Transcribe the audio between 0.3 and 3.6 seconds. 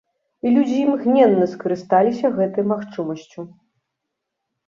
І людзі імгненна скарысталіся гэтай магчымасцю.